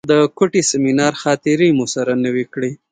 د 0.13 0.13
کوټې 0.37 0.61
سیمینار 0.71 1.13
خاطرې 1.23 1.69
مو 1.77 1.85
سره 1.95 2.11
نوې 2.25 2.45
کړې. 2.53 2.71